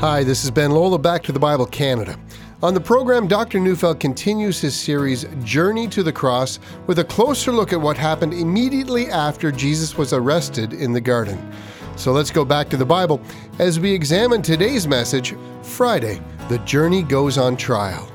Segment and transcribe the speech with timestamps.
[0.00, 2.18] Hi, this is Ben Lola, back to the Bible Canada.
[2.62, 3.58] On the program, Dr.
[3.58, 8.34] Neufeld continues his series Journey to the Cross with a closer look at what happened
[8.34, 11.50] immediately after Jesus was arrested in the garden.
[11.96, 13.22] So let's go back to the Bible
[13.58, 16.20] as we examine today's message Friday,
[16.50, 18.06] The Journey Goes on Trial.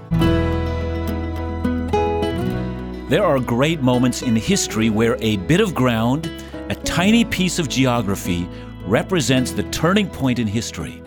[3.09, 6.27] There are great moments in history where a bit of ground,
[6.69, 8.47] a tiny piece of geography,
[8.85, 11.01] represents the turning point in history.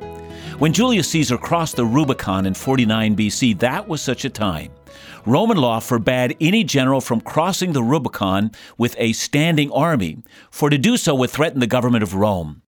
[0.58, 4.70] When Julius Caesar crossed the Rubicon in 49 BC, that was such a time.
[5.26, 10.18] Roman law forbade any general from crossing the Rubicon with a standing army,
[10.52, 12.62] for to do so would threaten the government of Rome.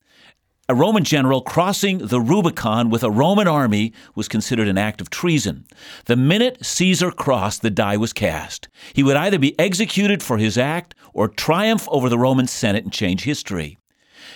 [0.68, 5.08] A Roman general crossing the Rubicon with a Roman army was considered an act of
[5.08, 5.64] treason.
[6.06, 8.68] The minute Caesar crossed, the die was cast.
[8.94, 12.92] He would either be executed for his act or triumph over the Roman Senate and
[12.92, 13.78] change history.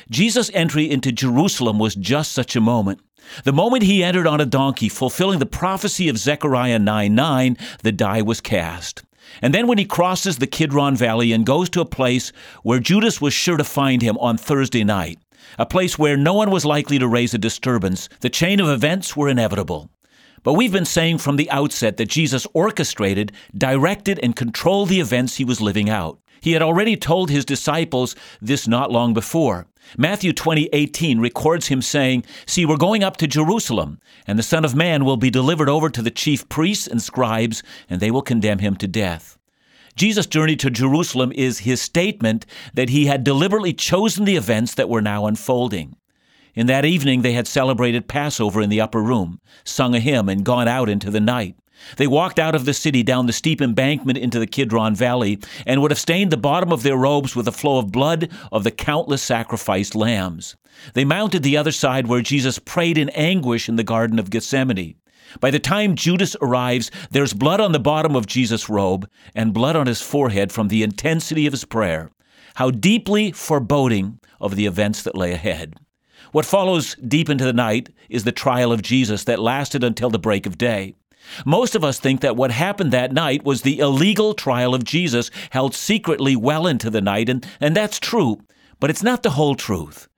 [0.09, 3.01] Jesus' entry into Jerusalem was just such a moment.
[3.45, 7.93] The moment he entered on a donkey, fulfilling the prophecy of Zechariah 9 9, the
[7.93, 9.03] die was cast.
[9.43, 13.21] And then when he crosses the Kidron Valley and goes to a place where Judas
[13.21, 15.19] was sure to find him on Thursday night,
[15.59, 18.09] a place where no one was likely to raise a disturbance.
[18.21, 19.91] The chain of events were inevitable.
[20.43, 25.37] But we've been saying from the outset that Jesus orchestrated, directed, and controlled the events
[25.37, 26.19] he was living out.
[26.41, 29.67] He had already told his disciples this not long before.
[29.97, 34.75] Matthew 20:18 records him saying, "See, we're going up to Jerusalem, and the Son of
[34.75, 38.61] Man will be delivered over to the chief priests and scribes, and they will condemn
[38.61, 39.39] him to death."
[39.97, 44.89] Jesus' journey to Jerusalem is his statement that he had deliberately chosen the events that
[44.89, 45.97] were now unfolding.
[46.55, 50.45] In that evening, they had celebrated Passover in the upper room, sung a hymn, and
[50.45, 51.57] gone out into the night.
[51.97, 55.81] They walked out of the city down the steep embankment into the Kidron Valley and
[55.81, 58.71] would have stained the bottom of their robes with the flow of blood of the
[58.71, 60.57] countless sacrificed lambs.
[60.95, 64.97] They mounted the other side where Jesus prayed in anguish in the Garden of Gethsemane.
[65.39, 69.77] By the time Judas arrives, there's blood on the bottom of Jesus' robe and blood
[69.77, 72.11] on his forehead from the intensity of his prayer.
[72.55, 75.75] How deeply foreboding of the events that lay ahead.
[76.33, 80.19] What follows deep into the night is the trial of Jesus that lasted until the
[80.19, 80.95] break of day.
[81.45, 85.31] Most of us think that what happened that night was the illegal trial of Jesus
[85.51, 88.41] held secretly well into the night, and, and that's true,
[88.79, 90.09] but it's not the whole truth.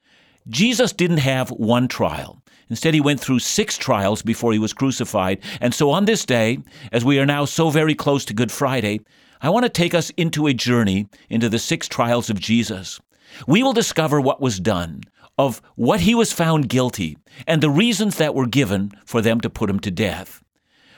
[0.48, 2.42] Jesus didn't have one trial.
[2.68, 5.40] Instead, he went through six trials before he was crucified.
[5.60, 6.58] And so on this day,
[6.90, 9.00] as we are now so very close to Good Friday,
[9.42, 12.98] I want to take us into a journey into the six trials of Jesus.
[13.46, 15.02] We will discover what was done,
[15.36, 19.50] of what he was found guilty, and the reasons that were given for them to
[19.50, 20.42] put him to death.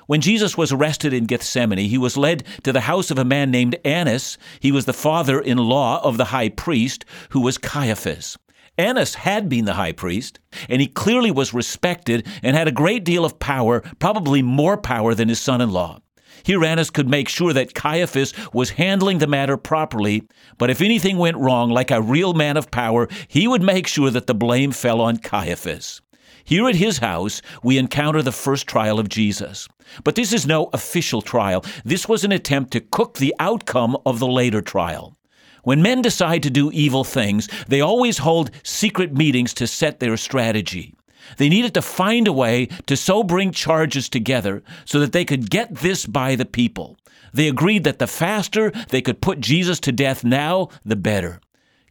[0.06, 3.50] When Jesus was arrested in Gethsemane, he was led to the house of a man
[3.50, 4.36] named Annas.
[4.60, 8.36] He was the father in law of the high priest, who was Caiaphas.
[8.76, 13.04] Annas had been the high priest, and he clearly was respected and had a great
[13.04, 16.00] deal of power, probably more power than his son in law.
[16.42, 20.24] Here, Annas could make sure that Caiaphas was handling the matter properly,
[20.58, 24.10] but if anything went wrong, like a real man of power, he would make sure
[24.10, 26.02] that the blame fell on Caiaphas.
[26.44, 29.66] Here at his house, we encounter the first trial of Jesus.
[30.04, 31.64] But this is no official trial.
[31.84, 35.16] This was an attempt to cook the outcome of the later trial.
[35.62, 40.18] When men decide to do evil things, they always hold secret meetings to set their
[40.18, 40.94] strategy.
[41.38, 45.50] They needed to find a way to so bring charges together so that they could
[45.50, 46.98] get this by the people.
[47.32, 51.40] They agreed that the faster they could put Jesus to death now, the better.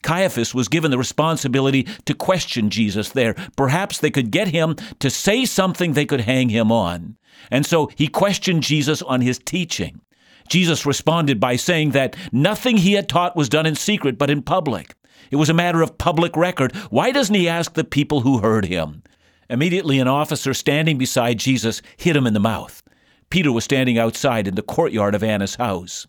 [0.04, 3.34] Caiaphas was given the responsibility to question Jesus there.
[3.56, 7.18] Perhaps they could get him to say something they could hang him on.
[7.50, 10.02] And so he questioned Jesus on his teaching.
[10.48, 14.42] Jesus responded by saying that nothing he had taught was done in secret but in
[14.42, 14.94] public.
[15.32, 16.76] It was a matter of public record.
[16.90, 19.04] Why doesn't he ask the people who heard him?
[19.50, 22.84] Immediately, an officer standing beside Jesus hit him in the mouth.
[23.30, 26.08] Peter was standing outside in the courtyard of Annas' house.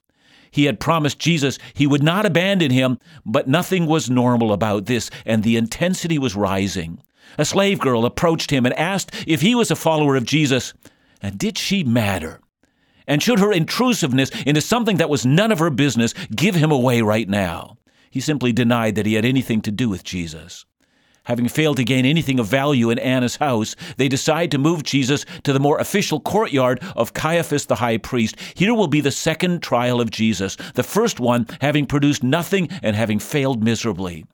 [0.55, 5.11] He had promised Jesus he would not abandon him, but nothing was normal about this,
[5.27, 7.03] and the intensity was rising.
[7.37, 10.73] A slave girl approached him and asked if he was a follower of Jesus,
[11.21, 12.41] and did she matter?
[13.09, 17.03] And should her intrusiveness into something that was none of her business give him away
[17.03, 17.77] right now?
[18.09, 20.67] He simply denied that he had anything to do with Jesus.
[21.25, 25.25] Having failed to gain anything of value in Annas' house, they decide to move Jesus
[25.43, 28.37] to the more official courtyard of Caiaphas the high priest.
[28.55, 32.95] Here will be the second trial of Jesus, the first one having produced nothing and
[32.95, 34.27] having failed miserably.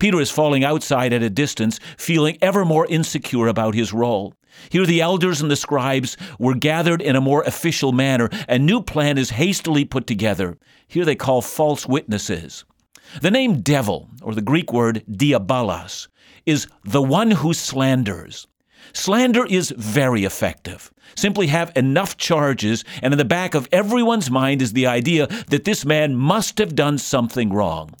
[0.00, 4.34] Peter is falling outside at a distance, feeling ever more insecure about his role.
[4.68, 8.28] Here, the elders and the scribes were gathered in a more official manner.
[8.48, 10.58] A new plan is hastily put together.
[10.88, 12.64] Here, they call false witnesses.
[13.20, 16.08] The name devil, or the Greek word diabolos,
[16.46, 18.46] is the one who slanders.
[18.92, 20.92] Slander is very effective.
[21.14, 25.64] Simply have enough charges, and in the back of everyone's mind is the idea that
[25.64, 27.94] this man must have done something wrong.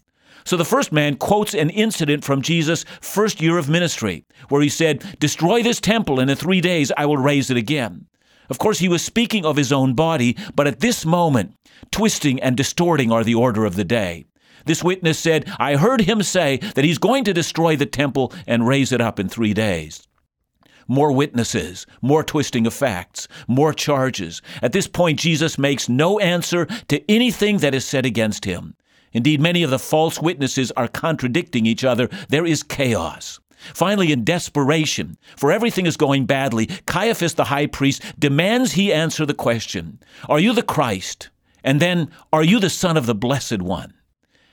[0.44, 4.68] So the first man quotes an incident from Jesus' first year of ministry, where he
[4.68, 8.06] said, Destroy this temple, and in three days I will raise it again.
[8.50, 11.54] Of course, he was speaking of his own body, but at this moment,
[11.90, 14.26] twisting and distorting are the order of the day.
[14.64, 18.66] This witness said, I heard him say that he's going to destroy the temple and
[18.66, 20.06] raise it up in three days.
[20.88, 24.42] More witnesses, more twisting of facts, more charges.
[24.60, 28.74] At this point, Jesus makes no answer to anything that is said against him.
[29.12, 32.08] Indeed, many of the false witnesses are contradicting each other.
[32.28, 33.40] There is chaos.
[33.74, 39.24] Finally, in desperation, for everything is going badly, Caiaphas the high priest demands he answer
[39.24, 41.30] the question Are you the Christ?
[41.62, 43.94] And then, Are you the Son of the Blessed One?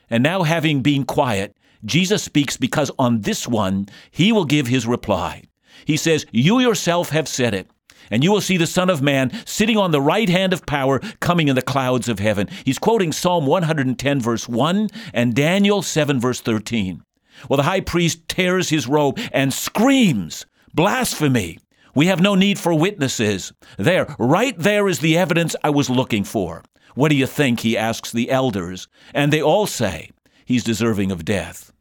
[0.10, 4.86] And now, having been quiet, Jesus speaks because on this one he will give his
[4.86, 5.44] reply.
[5.86, 7.70] He says, You yourself have said it.
[8.12, 11.00] And you will see the Son of Man sitting on the right hand of power,
[11.20, 12.48] coming in the clouds of heaven.
[12.66, 17.04] He's quoting Psalm 110, verse 1, and Daniel 7, verse 13.
[17.48, 21.60] Well, the high priest tears his robe and screams, Blasphemy!
[21.96, 23.52] We have no need for witnesses.
[23.78, 26.64] There, right there is the evidence I was looking for.
[27.00, 27.62] What do you think?
[27.62, 28.90] He asks the elders.
[29.14, 30.12] And they all say,
[30.44, 31.72] He's deserving of death.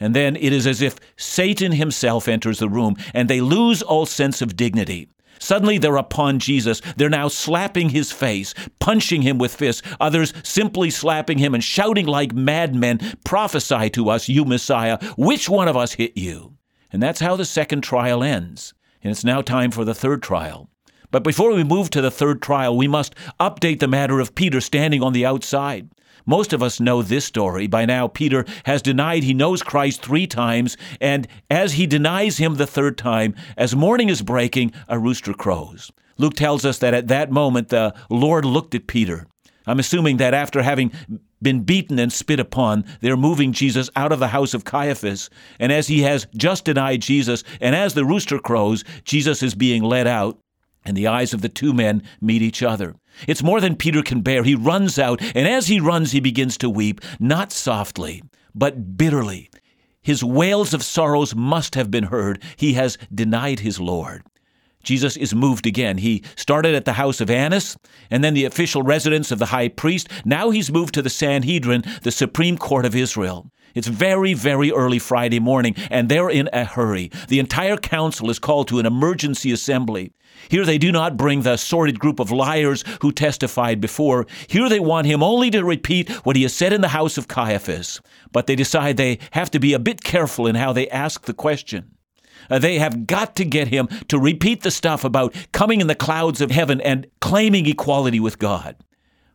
[0.00, 4.06] And then it is as if Satan himself enters the room and they lose all
[4.06, 5.10] sense of dignity.
[5.38, 6.80] Suddenly they're upon Jesus.
[6.96, 12.06] They're now slapping his face, punching him with fists, others simply slapping him and shouting
[12.06, 14.96] like madmen, Prophesy to us, you Messiah.
[15.18, 16.54] Which one of us hit you?
[16.90, 18.72] And that's how the second trial ends.
[19.02, 20.70] And it's now time for the third trial.
[21.10, 24.60] But before we move to the third trial, we must update the matter of Peter
[24.60, 25.88] standing on the outside.
[26.26, 27.66] Most of us know this story.
[27.66, 32.54] By now, Peter has denied he knows Christ three times, and as he denies him
[32.54, 35.92] the third time, as morning is breaking, a rooster crows.
[36.16, 39.26] Luke tells us that at that moment the Lord looked at Peter.
[39.66, 40.92] I'm assuming that after having
[41.42, 45.28] been beaten and spit upon, they're moving Jesus out of the house of Caiaphas.
[45.58, 49.82] And as he has just denied Jesus, and as the rooster crows, Jesus is being
[49.82, 50.38] led out,
[50.84, 52.94] and the eyes of the two men meet each other.
[53.26, 54.42] It's more than Peter can bear.
[54.42, 58.22] He runs out, and as he runs, he begins to weep, not softly,
[58.54, 59.50] but bitterly.
[60.02, 62.42] His wails of sorrows must have been heard.
[62.56, 64.22] He has denied his Lord.
[64.82, 65.98] Jesus is moved again.
[65.98, 67.76] He started at the house of Annas
[68.10, 70.08] and then the official residence of the high priest.
[70.26, 73.50] Now he's moved to the Sanhedrin, the supreme court of Israel.
[73.74, 77.10] It's very, very early Friday morning, and they're in a hurry.
[77.28, 80.12] The entire council is called to an emergency assembly.
[80.48, 84.26] Here they do not bring the sordid group of liars who testified before.
[84.46, 87.28] Here they want him only to repeat what he has said in the house of
[87.28, 88.00] Caiaphas.
[88.32, 91.34] But they decide they have to be a bit careful in how they ask the
[91.34, 91.90] question.
[92.50, 95.94] Uh, they have got to get him to repeat the stuff about coming in the
[95.94, 98.76] clouds of heaven and claiming equality with God.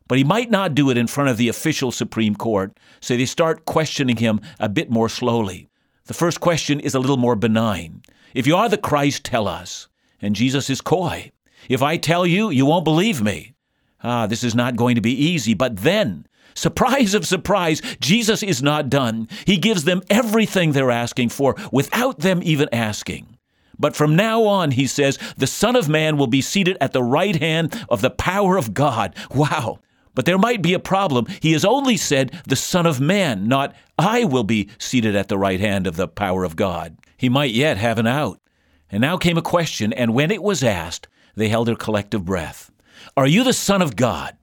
[0.08, 3.26] But he might not do it in front of the official Supreme Court, so they
[3.26, 5.70] start questioning him a bit more slowly.
[6.06, 8.02] The first question is a little more benign.
[8.34, 9.89] If you are the Christ, tell us.
[10.22, 11.32] And Jesus is coy.
[11.68, 13.54] If I tell you, you won't believe me.
[14.04, 15.54] Ah, this is not going to be easy.
[15.54, 16.26] But then,
[16.56, 19.28] surprise of surprise, Jesus is not done.
[19.46, 23.38] He gives them everything they're asking for without them even asking.
[23.78, 27.04] But from now on, he says, the Son of Man will be seated at the
[27.04, 29.16] right hand of the power of God.
[29.34, 29.80] Wow.
[30.16, 31.28] But there might be a problem.
[31.42, 35.38] He has only said, the Son of Man, not, I will be seated at the
[35.38, 36.98] right hand of the power of God.
[37.16, 38.39] He might yet have an out.
[38.92, 42.72] And now came a question, and when it was asked, they held their collective breath.
[43.16, 44.36] Are you the Son of God?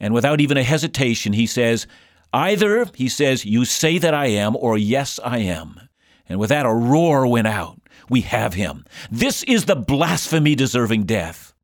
[0.00, 1.86] And without even a hesitation, he says,
[2.32, 5.88] Either, he says, you say that I am, or yes, I am.
[6.28, 7.80] And with that, a roar went out.
[8.10, 8.84] We have him.
[9.10, 11.54] This is the blasphemy deserving death.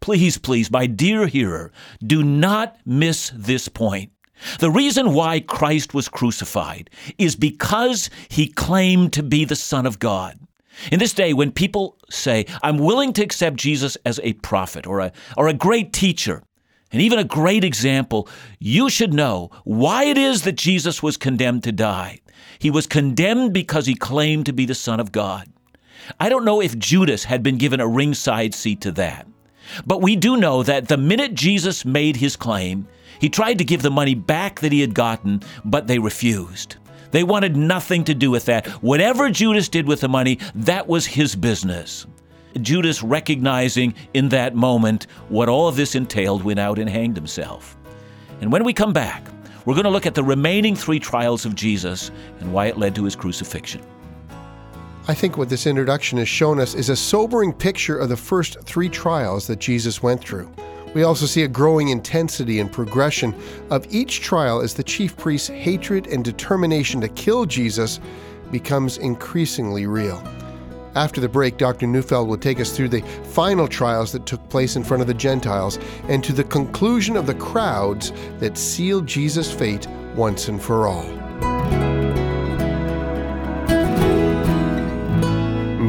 [0.00, 1.72] Please, please, my dear hearer,
[2.04, 4.12] do not miss this point.
[4.58, 9.98] The reason why Christ was crucified is because he claimed to be the Son of
[9.98, 10.38] God.
[10.90, 15.00] In this day, when people say, I'm willing to accept Jesus as a prophet or
[15.00, 16.42] a, or a great teacher,
[16.92, 21.62] and even a great example, you should know why it is that Jesus was condemned
[21.64, 22.20] to die.
[22.58, 25.48] He was condemned because he claimed to be the Son of God.
[26.18, 29.26] I don't know if Judas had been given a ringside seat to that.
[29.86, 32.88] But we do know that the minute Jesus made his claim,
[33.20, 36.76] he tried to give the money back that he had gotten, but they refused.
[37.10, 38.66] They wanted nothing to do with that.
[38.82, 42.06] Whatever Judas did with the money, that was his business.
[42.60, 47.76] Judas, recognizing in that moment what all of this entailed, went out and hanged himself.
[48.40, 49.26] And when we come back,
[49.64, 52.94] we're going to look at the remaining three trials of Jesus and why it led
[52.94, 53.82] to his crucifixion.
[55.08, 58.60] I think what this introduction has shown us is a sobering picture of the first
[58.62, 60.50] three trials that Jesus went through.
[60.92, 63.34] We also see a growing intensity and progression
[63.70, 68.00] of each trial as the chief priest's hatred and determination to kill Jesus
[68.50, 70.22] becomes increasingly real.
[70.96, 71.86] After the break, Dr.
[71.86, 75.14] Neufeld will take us through the final trials that took place in front of the
[75.14, 75.78] Gentiles
[76.08, 81.29] and to the conclusion of the crowds that sealed Jesus' fate once and for all.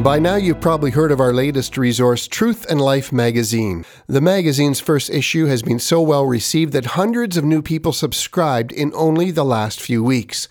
[0.02, 3.84] By now, you've probably heard of our latest resource, Truth and Life magazine.
[4.08, 8.72] The magazine's first issue has been so well received that hundreds of new people subscribed
[8.72, 10.48] in only the last few weeks.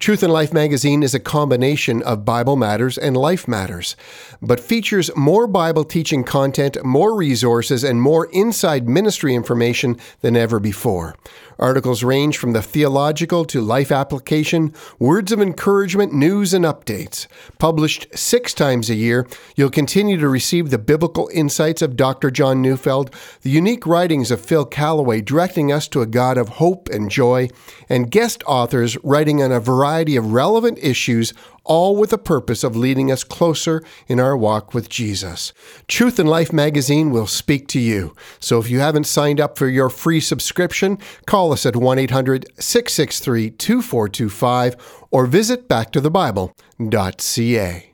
[0.00, 3.96] Truth and Life magazine is a combination of Bible matters and life matters,
[4.42, 10.60] but features more Bible teaching content, more resources, and more inside ministry information than ever
[10.60, 11.16] before.
[11.60, 17.26] Articles range from the theological to life application, words of encouragement, news, and updates.
[17.58, 19.26] Published six times a year,
[19.56, 22.30] you'll continue to receive the biblical insights of Dr.
[22.30, 26.88] John Neufeld, the unique writings of Phil Callaway directing us to a God of hope
[26.88, 27.50] and joy,
[27.90, 31.34] and guest authors writing on a variety of relevant issues
[31.70, 35.52] all with the purpose of leading us closer in our walk with Jesus.
[35.86, 38.12] Truth and Life magazine will speak to you.
[38.40, 42.48] So if you haven't signed up for your free subscription, call us at 1 800
[42.58, 47.86] 663 2425 or visit backtothebible.ca.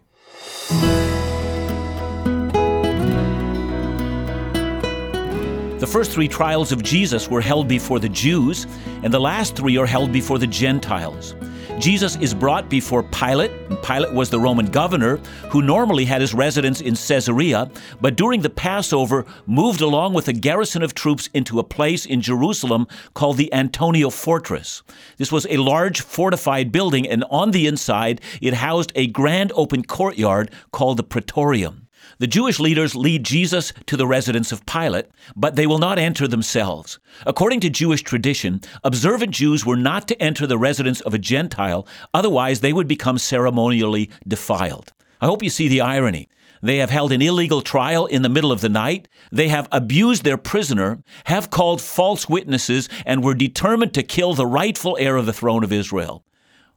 [5.78, 8.66] The first three trials of Jesus were held before the Jews,
[9.02, 11.34] and the last three are held before the Gentiles.
[11.78, 13.52] Jesus is brought before Pilate.
[13.82, 15.18] Pilate was the Roman governor
[15.50, 20.32] who normally had his residence in Caesarea, but during the Passover moved along with a
[20.32, 24.82] garrison of troops into a place in Jerusalem called the Antonia Fortress.
[25.18, 29.84] This was a large fortified building, and on the inside it housed a grand open
[29.84, 31.85] courtyard called the Praetorium.
[32.18, 36.26] The Jewish leaders lead Jesus to the residence of Pilate, but they will not enter
[36.26, 36.98] themselves.
[37.26, 41.86] According to Jewish tradition, observant Jews were not to enter the residence of a Gentile,
[42.14, 44.92] otherwise, they would become ceremonially defiled.
[45.20, 46.28] I hope you see the irony.
[46.62, 49.08] They have held an illegal trial in the middle of the night.
[49.30, 54.46] They have abused their prisoner, have called false witnesses, and were determined to kill the
[54.46, 56.24] rightful heir of the throne of Israel.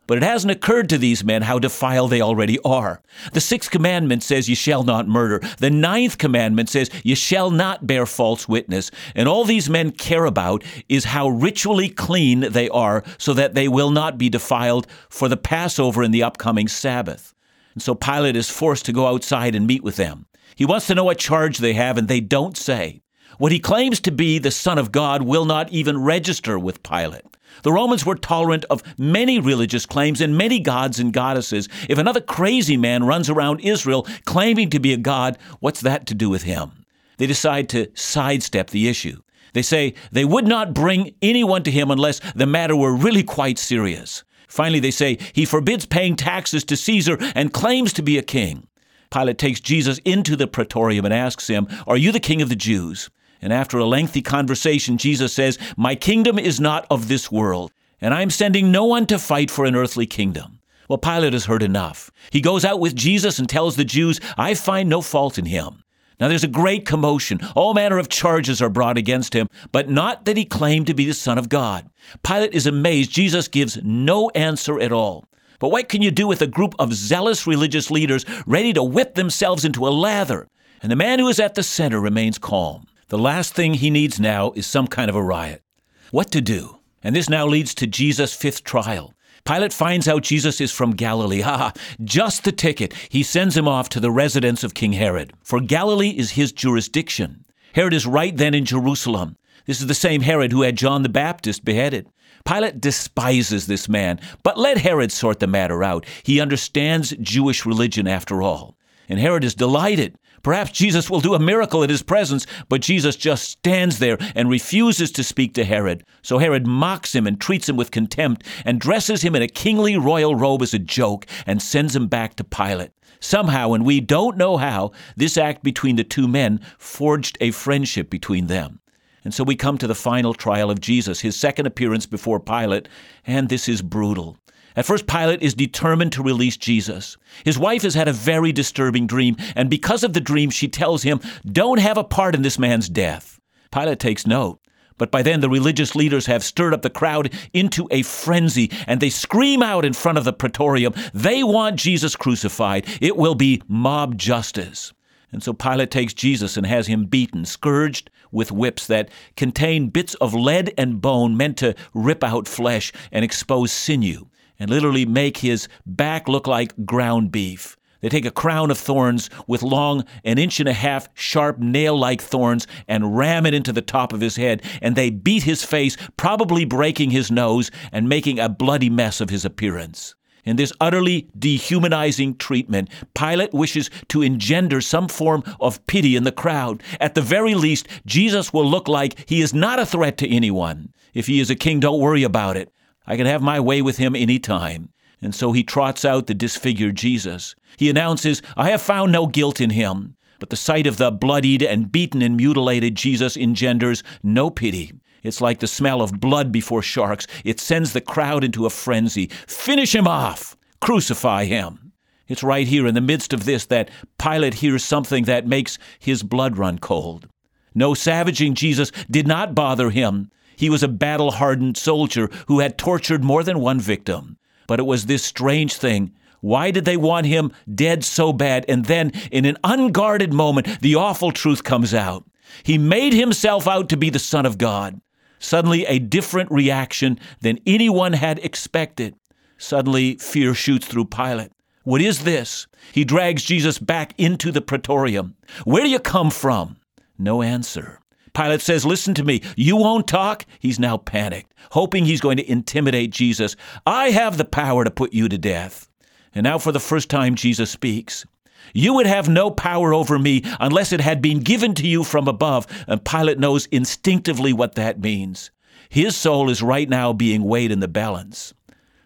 [0.09, 2.99] But it hasn't occurred to these men how defiled they already are.
[3.33, 5.39] The sixth commandment says, You shall not murder.
[5.59, 8.89] The ninth commandment says, You shall not bear false witness.
[9.13, 13.67] And all these men care about is how ritually clean they are so that they
[13.67, 17.35] will not be defiled for the Passover and the upcoming Sabbath.
[17.75, 20.25] And so Pilate is forced to go outside and meet with them.
[20.55, 23.03] He wants to know what charge they have, and they don't say.
[23.37, 27.28] What he claims to be the Son of God will not even register with Pilate.
[27.63, 31.67] The Romans were tolerant of many religious claims and many gods and goddesses.
[31.87, 36.13] If another crazy man runs around Israel claiming to be a god, what's that to
[36.13, 36.85] do with him?
[37.17, 39.21] They decide to sidestep the issue.
[39.53, 43.57] They say they would not bring anyone to him unless the matter were really quite
[43.57, 44.23] serious.
[44.47, 48.67] Finally, they say he forbids paying taxes to Caesar and claims to be a king.
[49.11, 52.55] Pilate takes Jesus into the praetorium and asks him, Are you the king of the
[52.55, 53.09] Jews?
[53.41, 58.13] And after a lengthy conversation, Jesus says, My kingdom is not of this world, and
[58.13, 60.59] I am sending no one to fight for an earthly kingdom.
[60.87, 62.09] Well, Pilate has heard enough.
[62.31, 65.83] He goes out with Jesus and tells the Jews, I find no fault in him.
[66.19, 67.39] Now there's a great commotion.
[67.55, 71.05] All manner of charges are brought against him, but not that he claimed to be
[71.05, 71.89] the Son of God.
[72.23, 73.11] Pilate is amazed.
[73.11, 75.25] Jesus gives no answer at all.
[75.59, 79.15] But what can you do with a group of zealous religious leaders ready to whip
[79.15, 80.47] themselves into a lather?
[80.81, 82.87] And the man who is at the center remains calm.
[83.09, 85.63] The last thing he needs now is some kind of a riot.
[86.11, 86.77] What to do?
[87.03, 89.15] And this now leads to Jesus' fifth trial.
[89.45, 91.41] Pilate finds out Jesus is from Galilee.
[91.49, 91.73] Ha!
[92.03, 92.93] Just the ticket.
[93.09, 95.33] He sends him off to the residence of King Herod.
[95.43, 97.45] For Galilee is his jurisdiction.
[97.73, 99.37] Herod is right then in Jerusalem.
[99.65, 102.07] This is the same Herod who had John the Baptist beheaded.
[102.45, 106.05] Pilate despises this man, but let Herod sort the matter out.
[106.21, 108.77] He understands Jewish religion after all.
[109.07, 110.18] And Herod is delighted.
[110.43, 114.49] Perhaps Jesus will do a miracle in his presence, but Jesus just stands there and
[114.49, 116.03] refuses to speak to Herod.
[116.21, 119.97] So Herod mocks him and treats him with contempt and dresses him in a kingly
[119.97, 122.91] royal robe as a joke and sends him back to Pilate.
[123.19, 128.09] Somehow, and we don't know how, this act between the two men forged a friendship
[128.09, 128.79] between them.
[129.25, 132.87] And so we come to the final trial of Jesus, his second appearance before Pilate,
[133.27, 134.37] and this is brutal.
[134.75, 137.17] At first, Pilate is determined to release Jesus.
[137.43, 141.03] His wife has had a very disturbing dream, and because of the dream, she tells
[141.03, 143.39] him, Don't have a part in this man's death.
[143.71, 144.59] Pilate takes note,
[144.97, 148.99] But by then, the religious leaders have stirred up the crowd into a frenzy, and
[148.99, 152.85] they scream out in front of the praetorium they want Jesus crucified.
[153.01, 154.93] It will be mob justice.
[155.31, 160.15] And so Pilate takes Jesus and has him beaten, scourged with whips that contain bits
[160.15, 164.27] of lead and bone meant to rip out flesh and expose sinew,
[164.59, 167.77] and literally make his back look like ground beef.
[168.01, 171.97] They take a crown of thorns with long, an inch and a half, sharp, nail
[171.97, 175.65] like thorns and ram it into the top of his head, and they beat his
[175.65, 180.15] face, probably breaking his nose and making a bloody mess of his appearance.
[180.45, 186.31] In this utterly dehumanizing treatment, Pilate wishes to engender some form of pity in the
[186.31, 186.81] crowd.
[187.01, 190.93] At the very least, Jesus will look like he is not a threat to anyone.
[191.13, 192.73] If he is a king, don't worry about it.
[193.09, 194.89] I can have my way with him any time.
[195.21, 197.55] And so he trots out the disfigured Jesus.
[197.75, 200.15] He announces, I have found no guilt in him.
[200.39, 204.93] But the sight of the bloodied and beaten and mutilated Jesus engenders no pity.
[205.23, 207.27] It's like the smell of blood before sharks.
[207.43, 209.27] It sends the crowd into a frenzy.
[209.47, 210.55] Finish him off!
[210.79, 211.91] Crucify him!
[212.29, 216.23] It's right here in the midst of this that Pilate hears something that makes his
[216.23, 217.27] blood run cold.
[217.75, 220.31] No savaging Jesus did not bother him.
[220.59, 224.37] He was a battle hardened soldier who had tortured more than one victim.
[224.67, 226.11] But it was this strange thing.
[226.41, 228.65] Why did they want him dead so bad?
[228.67, 232.25] And then, in an unguarded moment, the awful truth comes out.
[232.63, 234.99] He made himself out to be the Son of God.
[235.39, 239.15] Suddenly, a different reaction than anyone had expected.
[239.57, 241.53] Suddenly, fear shoots through Pilate.
[241.83, 242.67] What is this?
[242.91, 245.37] He drags Jesus back into the praetorium.
[245.63, 246.75] Where do you come from?
[247.17, 247.98] No answer.
[248.33, 249.41] Pilate says, Listen to me.
[249.55, 250.45] You won't talk?
[250.59, 253.55] He's now panicked, hoping he's going to intimidate Jesus.
[253.85, 255.87] I have the power to put you to death.
[256.33, 258.25] And now, for the first time, Jesus speaks.
[258.73, 262.27] You would have no power over me unless it had been given to you from
[262.27, 262.67] above.
[262.87, 265.51] And Pilate knows instinctively what that means.
[265.89, 268.53] His soul is right now being weighed in the balance.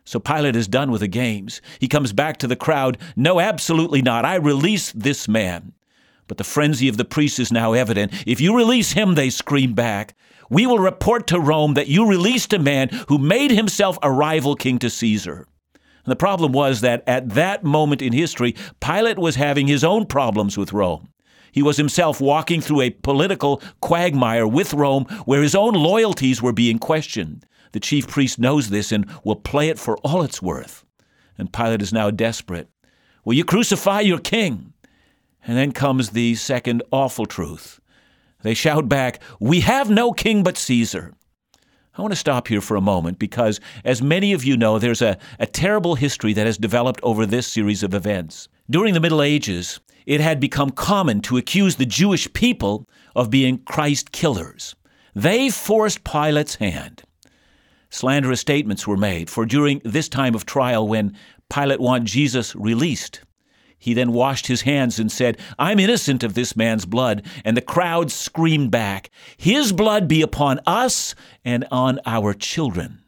[0.06, 1.62] So Pilate is done with the games.
[1.80, 2.98] He comes back to the crowd.
[3.16, 4.26] No, absolutely not.
[4.26, 5.72] I release this man.
[6.28, 8.14] But the frenzy of the priests is now evident.
[8.26, 10.16] If you release him, they scream back,
[10.50, 14.56] we will report to Rome that you released a man who made himself a rival
[14.56, 15.48] king to Caesar.
[15.74, 20.06] And the problem was that at that moment in history, Pilate was having his own
[20.06, 21.10] problems with Rome.
[21.52, 26.52] He was himself walking through a political quagmire with Rome where his own loyalties were
[26.52, 27.46] being questioned.
[27.72, 30.84] The chief priest knows this and will play it for all it's worth.
[31.38, 32.70] And Pilate is now desperate.
[33.24, 34.74] Will you crucify your king?
[35.46, 37.80] And then comes the second awful truth.
[38.42, 41.14] They shout back, We have no king but Caesar.
[41.96, 45.02] I want to stop here for a moment because, as many of you know, there's
[45.02, 48.48] a, a terrible history that has developed over this series of events.
[48.70, 53.60] During the Middle Ages, it had become common to accuse the Jewish people of being
[53.60, 54.76] Christ killers.
[55.14, 57.04] They forced Pilate's hand.
[57.92, 61.16] Slanderous statements were made, for during this time of trial, when
[61.54, 63.22] Pilate wanted Jesus released,
[63.84, 67.22] he then washed his hands and said, I'm innocent of this man's blood.
[67.44, 73.04] And the crowd screamed back, His blood be upon us and on our children.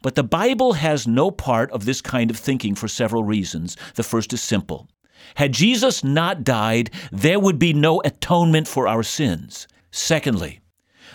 [0.00, 3.76] But the Bible has no part of this kind of thinking for several reasons.
[3.96, 4.88] The first is simple.
[5.34, 9.68] Had Jesus not died, there would be no atonement for our sins.
[9.90, 10.60] Secondly,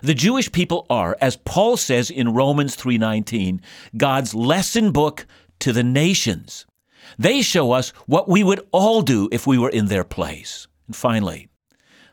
[0.04, 3.60] the Jewish people are, as Paul says in Romans 3:19,
[3.98, 5.26] God's lesson book
[5.62, 6.67] to the nations.
[7.18, 10.68] They show us what we would all do if we were in their place.
[10.88, 11.50] And finally,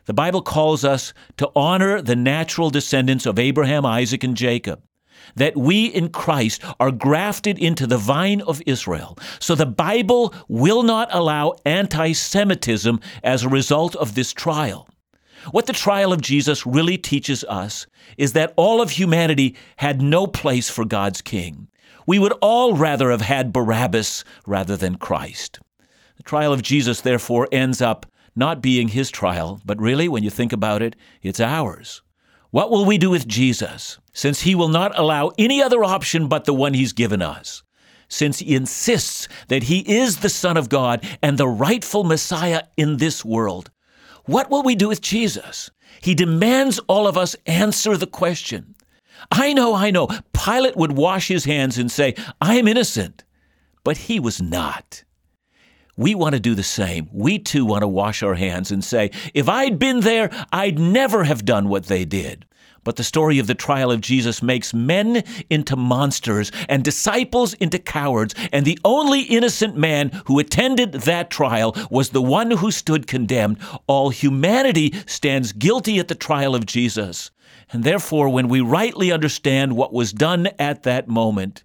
[0.05, 4.81] the Bible calls us to honor the natural descendants of Abraham, Isaac, and Jacob.
[5.35, 9.17] That we in Christ are grafted into the vine of Israel.
[9.39, 14.87] So the Bible will not allow anti Semitism as a result of this trial.
[15.51, 20.27] What the trial of Jesus really teaches us is that all of humanity had no
[20.27, 21.67] place for God's king.
[22.05, 25.59] We would all rather have had Barabbas rather than Christ.
[26.17, 30.29] The trial of Jesus, therefore, ends up not being his trial, but really, when you
[30.29, 32.01] think about it, it's ours.
[32.51, 36.45] What will we do with Jesus, since he will not allow any other option but
[36.45, 37.63] the one he's given us?
[38.07, 42.97] Since he insists that he is the Son of God and the rightful Messiah in
[42.97, 43.71] this world,
[44.25, 45.71] what will we do with Jesus?
[46.01, 48.74] He demands all of us answer the question
[49.31, 50.07] I know, I know.
[50.33, 53.23] Pilate would wash his hands and say, I am innocent.
[53.83, 55.03] But he was not.
[55.97, 57.09] We want to do the same.
[57.13, 61.23] We too want to wash our hands and say, if I'd been there, I'd never
[61.23, 62.45] have done what they did.
[62.83, 67.79] But the story of the trial of Jesus makes men into monsters and disciples into
[67.79, 68.35] cowards.
[68.53, 73.57] And the only innocent man who attended that trial was the one who stood condemned.
[73.87, 77.31] All humanity stands guilty at the trial of Jesus.
[77.71, 81.63] And therefore, when we rightly understand what was done at that moment,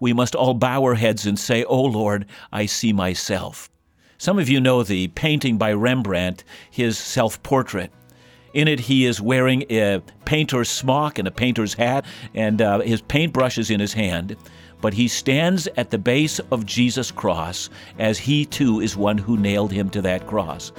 [0.00, 3.70] we must all bow our heads and say, Oh Lord, I see myself.
[4.18, 7.92] Some of you know the painting by Rembrandt, his self portrait.
[8.54, 13.00] In it, he is wearing a painter's smock and a painter's hat, and uh, his
[13.00, 14.36] paintbrush is in his hand.
[14.80, 19.36] But he stands at the base of Jesus' cross, as he too is one who
[19.36, 20.72] nailed him to that cross.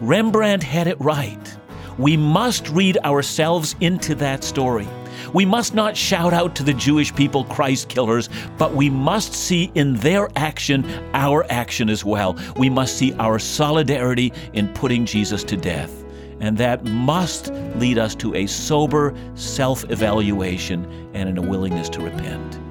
[0.00, 1.56] Rembrandt had it right.
[1.98, 4.86] We must read ourselves into that story.
[5.32, 8.28] We must not shout out to the Jewish people, Christ killers,
[8.58, 12.38] but we must see in their action our action as well.
[12.56, 16.04] We must see our solidarity in putting Jesus to death.
[16.40, 22.00] And that must lead us to a sober self evaluation and in a willingness to
[22.00, 22.65] repent.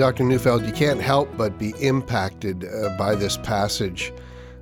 [0.00, 0.24] Dr.
[0.24, 4.14] Neufeld, you can't help but be impacted uh, by this passage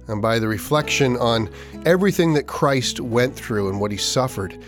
[0.08, 1.48] and by the reflection on
[1.86, 4.58] everything that Christ went through and what he suffered.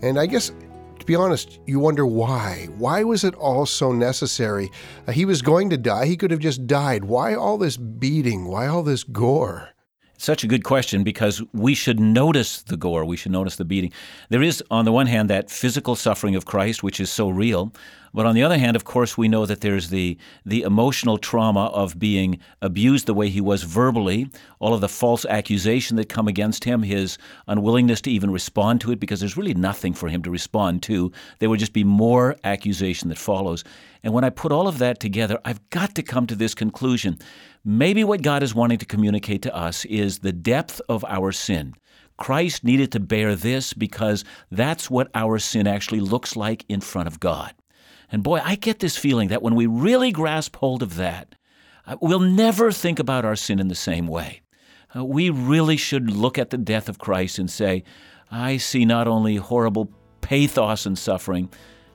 [0.00, 0.50] And I guess,
[0.98, 2.68] to be honest, you wonder why.
[2.78, 4.70] Why was it all so necessary?
[5.06, 7.04] Uh, he was going to die, he could have just died.
[7.04, 8.46] Why all this beating?
[8.46, 9.73] Why all this gore?
[10.16, 13.92] Such a good question because we should notice the gore, we should notice the beating.
[14.28, 17.72] There is, on the one hand, that physical suffering of Christ, which is so real.
[18.14, 21.66] But on the other hand, of course, we know that there's the, the emotional trauma
[21.66, 26.28] of being abused the way he was verbally, all of the false accusation that come
[26.28, 30.22] against him, his unwillingness to even respond to it, because there's really nothing for him
[30.22, 31.10] to respond to.
[31.40, 33.64] There would just be more accusation that follows.
[34.04, 37.18] And when I put all of that together, I've got to come to this conclusion.
[37.64, 41.74] Maybe what God is wanting to communicate to us is the depth of our sin.
[42.18, 47.08] Christ needed to bear this because that's what our sin actually looks like in front
[47.08, 47.54] of God.
[48.12, 51.34] And boy, I get this feeling that when we really grasp hold of that,
[51.86, 54.42] uh, we'll never think about our sin in the same way.
[54.94, 57.82] Uh, we really should look at the death of Christ and say,
[58.30, 59.90] I see not only horrible
[60.20, 61.48] pathos and suffering,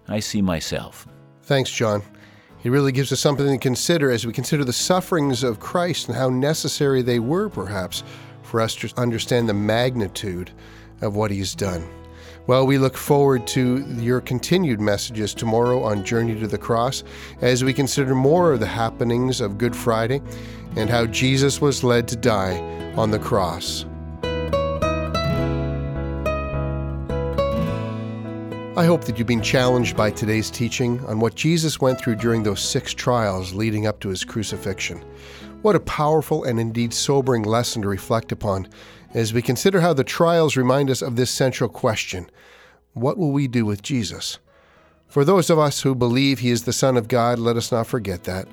[0.08, 1.08] I see myself.
[1.50, 2.04] Thanks, John.
[2.60, 6.16] He really gives us something to consider as we consider the sufferings of Christ and
[6.16, 8.04] how necessary they were, perhaps,
[8.44, 10.52] for us to understand the magnitude
[11.02, 11.90] of what He's done.
[12.46, 17.04] Well, we look forward to your continued messages tomorrow on Journey to the Cross
[17.42, 20.22] as we consider more of the happenings of Good Friday
[20.76, 22.60] and how Jesus was led to die
[22.96, 23.88] on the cross.
[28.78, 32.44] I hope that you've been challenged by today's teaching on what Jesus went through during
[32.44, 35.04] those six trials leading up to his crucifixion.
[35.64, 38.68] What a powerful and indeed sobering lesson to reflect upon
[39.16, 42.30] as we consider how the trials remind us of this central question
[42.94, 44.38] What will we do with Jesus?
[45.08, 47.88] For those of us who believe he is the Son of God, let us not
[47.88, 48.48] forget that.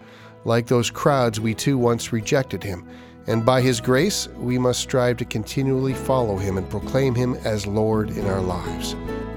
[0.46, 2.88] Like those crowds, we too once rejected him,
[3.26, 7.66] and by his grace, we must strive to continually follow him and proclaim him as
[7.66, 8.94] Lord in our lives.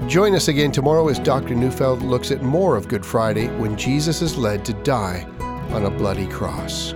[0.07, 1.55] Join us again tomorrow as Dr.
[1.55, 5.27] Neufeld looks at more of Good Friday when Jesus is led to die
[5.71, 6.93] on a bloody cross.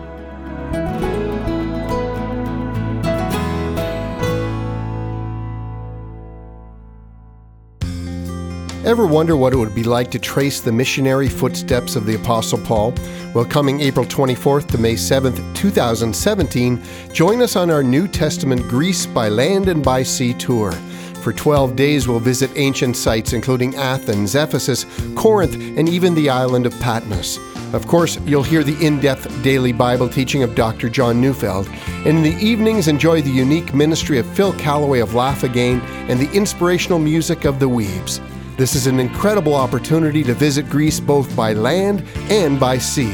[8.86, 12.60] Ever wonder what it would be like to trace the missionary footsteps of the Apostle
[12.60, 12.94] Paul?
[13.34, 19.06] Well, coming April 24th to May 7th, 2017, join us on our New Testament Greece
[19.06, 20.74] by Land and by Sea tour.
[21.22, 26.66] For 12 days, we'll visit ancient sites including Athens, Ephesus, Corinth, and even the island
[26.66, 27.40] of Patmos.
[27.74, 30.90] Of course, you'll hear the in depth daily Bible teaching of Dr.
[30.90, 31.70] John Neufeld,
[32.06, 36.20] and in the evenings, enjoy the unique ministry of Phil Callaway of Laugh Again and
[36.20, 38.20] the inspirational music of the Weebs.
[38.56, 43.12] This is an incredible opportunity to visit Greece both by land and by sea.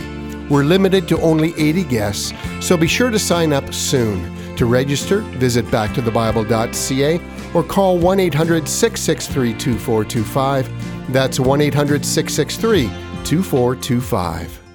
[0.49, 4.35] We're limited to only 80 guests, so be sure to sign up soon.
[4.57, 7.21] To register, visit backtothebible.ca
[7.53, 11.13] or call 1 800 663 2425.
[11.13, 12.87] That's 1 800 663
[13.23, 14.68] 2425.